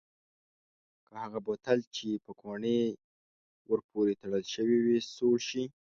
که 1.05 1.11
هغه 1.23 1.39
بوتل 1.47 1.79
چې 1.95 2.07
پوکڼۍ 2.25 2.81
ور 3.69 3.79
پورې 3.89 4.13
تړل 4.21 4.43
شوې 4.53 4.97
سوړ 5.15 5.35
شي؟ 5.49 5.63